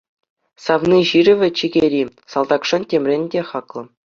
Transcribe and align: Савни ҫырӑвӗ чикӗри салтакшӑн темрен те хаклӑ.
Савни 0.63 1.01
ҫырӑвӗ 1.09 1.49
чикӗри 1.61 2.01
салтакшӑн 2.35 2.81
темрен 2.91 3.23
те 3.31 3.39
хаклӑ. 3.53 3.83